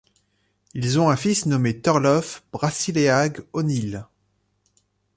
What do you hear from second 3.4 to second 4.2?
O'Neill.